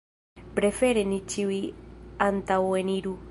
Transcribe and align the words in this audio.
Prefere 0.59 1.03
ni 1.11 1.19
ĉiuj 1.35 1.59
antaŭeniru. 2.29 3.17